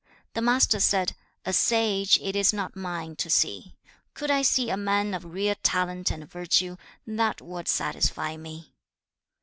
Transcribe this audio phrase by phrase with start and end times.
[0.33, 1.13] The Master said,
[1.45, 3.75] 'A sage it is not mine to see;
[4.15, 8.73] could I see a man of real talent and virtue, that would satisfy me.'